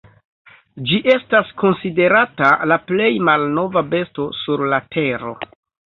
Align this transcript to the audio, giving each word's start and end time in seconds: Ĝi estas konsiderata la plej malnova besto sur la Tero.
Ĝi 0.91 0.97
estas 1.15 1.51
konsiderata 1.63 2.49
la 2.71 2.77
plej 2.93 3.11
malnova 3.29 3.87
besto 3.93 4.29
sur 4.39 4.65
la 4.73 4.85
Tero. 4.97 5.37